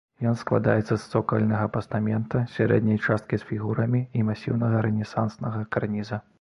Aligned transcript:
Ён 0.29 0.35
складаецца 0.43 0.87
з 0.95 1.03
цокальнага 1.17 1.65
пастамента, 1.75 2.41
сярэдняй 2.55 2.99
часткі 3.05 3.41
з 3.43 3.47
фігурамі 3.53 4.05
і 4.19 4.27
масіўнага 4.33 4.85
рэнесанснага 4.91 5.59
карніза. 5.77 6.25